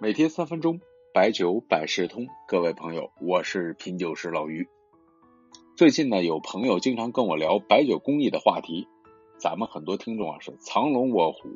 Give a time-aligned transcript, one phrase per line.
[0.00, 0.80] 每天三分钟，
[1.12, 2.28] 白酒百事通。
[2.46, 4.68] 各位朋友，我是品酒师老于。
[5.76, 8.86] 最近呢，有朋友经常跟我聊白酒工艺的话题。
[9.38, 11.48] 咱们很多听众啊是藏龙卧虎，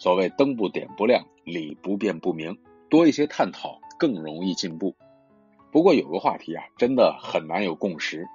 [0.00, 2.58] 所谓灯不点不亮，理不辩不明。
[2.88, 4.96] 多一些探讨，更容易进步。
[5.70, 8.26] 不过有个话题啊，真的很难有共识。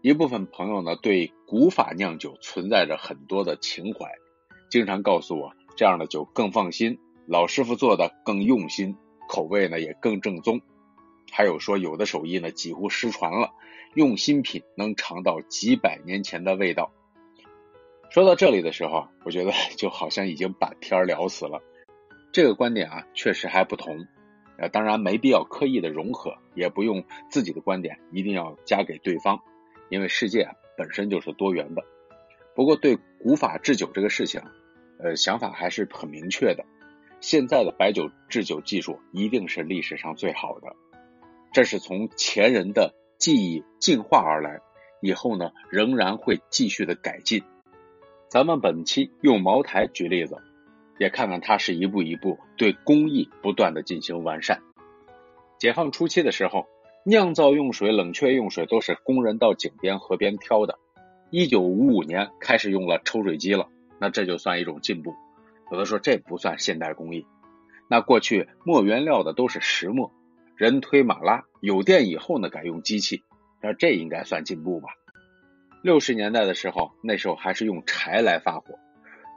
[0.00, 4.12] 一部分朋友呢，对古法酿酒存在着很多的情怀，
[4.70, 7.00] 经常告诉我，这样的酒更放心。
[7.30, 8.96] 老师傅做的更用心，
[9.28, 10.62] 口味呢也更正宗。
[11.30, 13.52] 还有说有的手艺呢几乎失传了，
[13.94, 16.90] 用新品能尝到几百年前的味道。
[18.08, 21.62] 说到这里的时候，我觉得 就好像已经把天聊死了。
[22.32, 24.06] 这个观点啊确实还不同，
[24.56, 29.38] 呃当然没必要刻意的融合，也不用自己的观点一定要加给对方，
[29.90, 31.84] 因为世界啊本身就是多元的。
[32.54, 34.40] 不过对古法制酒这个事情，
[34.98, 36.64] 呃想法还是很明确的。
[37.20, 40.76] 现在的白酒制酒技术一定是历史上最好的，
[41.52, 44.60] 这是从前人的技艺进化而来，
[45.00, 47.42] 以后呢仍然会继续的改进。
[48.28, 50.36] 咱们本期用茅台举例子，
[50.98, 54.62] 也看看它是一步一步对工艺不断的进行完善。
[55.58, 56.66] 解放初期的时候，
[57.04, 60.78] 酿造用水、冷却用水都是工人到井边、河边挑的。
[61.30, 65.14] 一九五五年开始用了抽水机了，那这就算一种进步。
[65.70, 67.26] 有的说这不算现代工艺，
[67.88, 70.12] 那过去磨原料的都是石磨，
[70.56, 73.22] 人推马拉，有电以后呢改用机器，
[73.62, 74.88] 那这应该算进步吧？
[75.82, 78.78] 六十年代的时候，那时候还是用柴来发火，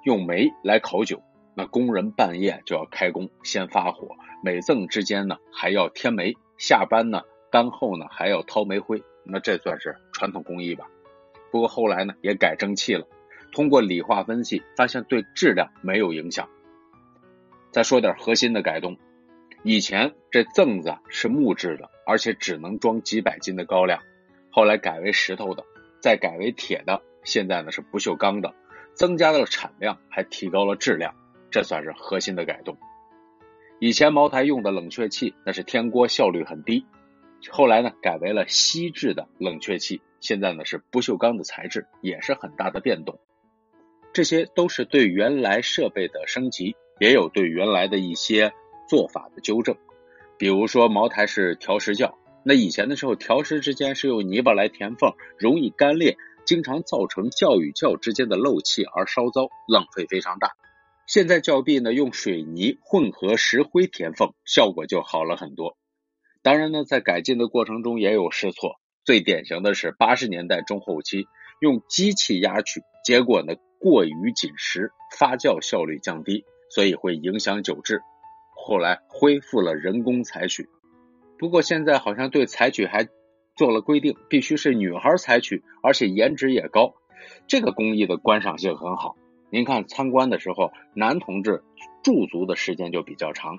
[0.06, 1.22] 用煤来烤酒，
[1.56, 10.88] 那工人半夜就要开工，先发火，每赠之间呢还要添煤，下班呢干后呢还要掏煤灰，那这算是传统工艺吧？
[11.52, 13.06] 不过后来呢也改蒸汽了。
[13.52, 16.50] 通过理化分析，发现对质量没有影响。
[17.72, 18.98] 再说点核心的改动，
[19.64, 24.02] 以前这甑子是木质的，而且只能装几百斤的高粱，
[24.50, 25.64] 后来改为石头的，
[26.00, 28.54] 再改为铁的，现在呢是不锈钢的，
[28.94, 31.14] 增加了产量，还提高了质量，
[31.50, 32.78] 这算是核心的改动。
[33.80, 36.86] 以前茅台用的冷却器那是天锅，效率很低，
[37.50, 43.20] 后来呢改为了锡制的冷却器，现在呢是不锈钢的材质，也是很大的变动。
[44.14, 48.52] 这些都是对原来设备的升级，也有对原来的一些
[48.90, 49.76] 做法的纠正。
[50.38, 60.52] 比如说茅台是调石窖，那以前的时候调石之间是用泥巴来填缝，容易干裂，经常造成窖与窖之间的漏气而烧糟，浪费非常大。
[61.08, 65.78] 现在窖壁呢用水泥混合石灰填缝，效果就好了很多。
[66.42, 71.28] 当然呢，在改进的过程中也有试错，最典型的是八十年代中后期
[71.62, 73.54] 用机器压曲，结果呢。
[73.82, 78.04] 过于紧实，发酵效率降低，所以会影响酒质。
[78.56, 80.70] 后来恢复了人工采取，
[81.40, 83.10] 不过现在好像对采取还
[83.56, 86.94] 做了规定，必须是女孩采取，而且颜值也高。
[87.48, 89.16] 这个工艺的观赏性很好。
[89.50, 91.64] 您看参观的时候，男同志
[92.04, 93.58] 驻足的时间就比较长。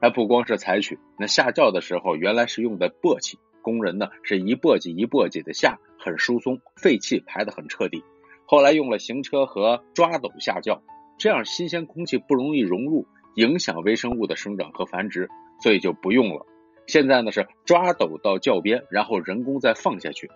[0.00, 8.02] 还不光是采取，那下窖的时候原来是用的簸箕，工人呢是一簸箕一簸箕的下，很疏松，废气排的很彻底。
[8.46, 10.80] 后来用了行车和抓斗下窖，
[11.18, 15.28] 这样新鲜空气不容易融入，影响微生物的生长和繁殖，
[15.60, 16.46] 所以就不用了。
[16.86, 20.30] 现在呢是抓斗到窖边，然后人工再放下去。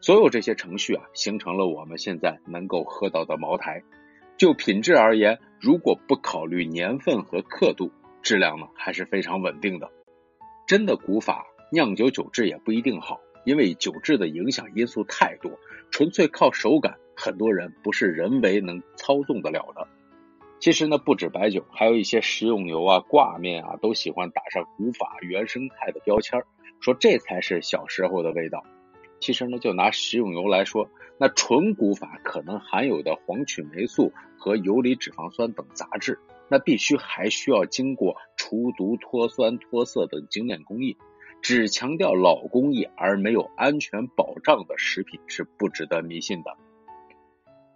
[0.00, 3.82] 所有这些程序啊，形成了我们现在能够喝到的茅台。
[4.36, 9.90] 就品质而言，如果不考虑年份和刻度，质量呢还是非常稳定的。
[10.66, 15.52] 真的古法酿酒酒质也不一定好，因为酒质的影响因素太多，
[15.92, 16.98] 纯粹靠手感。
[17.18, 19.88] 很多人不是人为能操纵得了的。
[20.60, 26.40] 其实呢，不止白酒，还有一些食用油啊、挂面啊，都喜欢打上古法原生态的标签，
[26.80, 28.64] 说这才是小时候的味道。
[29.18, 40.96] 其实呢，就拿食用油来说，那纯古法可能含有的黄曲霉素和游离脂肪酸等杂质，那必须还需要经过除毒、脱酸、脱色等精炼工艺。
[41.40, 46.56] 只强调老工艺而没有安全保障的食品是不值得迷信的。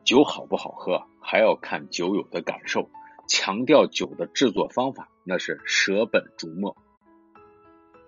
[0.05, 2.91] 酒好不好喝，还要看酒友的感受。
[3.29, 6.77] 强调酒的制作方法，那是舍本逐末。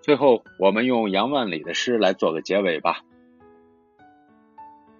[0.01, 3.01] 最后，我们用杨万里的诗来做个结尾吧：“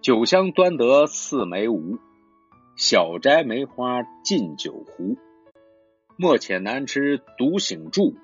[0.01, 1.99] 酒香端得四梅无，
[2.75, 5.17] 小摘梅花尽酒壶。
[6.17, 8.15] 莫且难吃独醒住，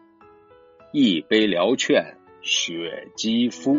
[0.94, 3.78] 一杯聊劝雪肌肤。”